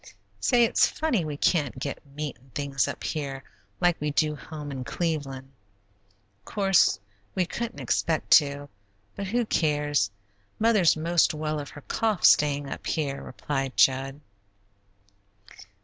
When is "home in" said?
4.35-4.83